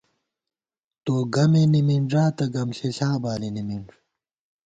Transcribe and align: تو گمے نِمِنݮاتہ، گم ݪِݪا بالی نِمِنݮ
تو 1.03 1.13
گمے 1.33 1.63
نِمِنݮاتہ، 1.71 2.45
گم 2.53 2.69
ݪِݪا 2.77 3.09
بالی 3.23 3.49
نِمِنݮ 3.55 3.87